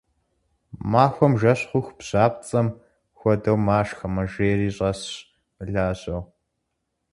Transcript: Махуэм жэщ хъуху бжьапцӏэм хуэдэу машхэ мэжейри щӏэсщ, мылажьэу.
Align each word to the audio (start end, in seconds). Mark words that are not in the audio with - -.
Махуэм 0.91 1.33
жэщ 1.39 1.61
хъуху 1.69 1.95
бжьапцӏэм 1.99 2.67
хуэдэу 3.17 3.57
машхэ 3.67 4.07
мэжейри 4.13 4.69
щӏэсщ, 4.75 5.11
мылажьэу. 5.55 6.21